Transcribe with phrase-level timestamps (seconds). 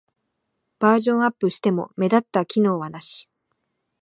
[0.79, 3.29] バージョンアップしても目立った機能はなし